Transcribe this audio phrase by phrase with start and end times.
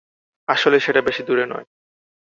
[0.47, 1.65] আসলেই সেটা বেশি দূরে নয়।